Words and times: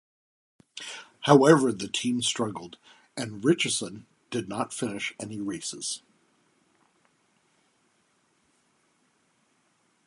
However, 1.27 1.71
the 1.71 1.87
team 1.87 2.23
struggled, 2.23 2.79
and 3.15 3.43
Richeson 3.43 4.05
did 4.31 4.49
not 4.49 4.73
finish 4.73 5.13
any 5.19 5.39
races. 5.39 6.01